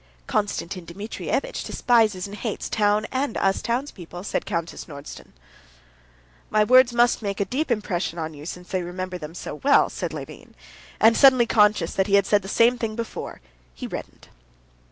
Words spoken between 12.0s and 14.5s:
he had said just the same thing before, he reddened.